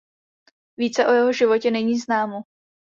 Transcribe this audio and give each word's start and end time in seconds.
Více 0.77 1.07
o 1.07 1.11
jeho 1.11 1.33
životě 1.33 1.71
není 1.71 1.99
známo. 1.99 2.41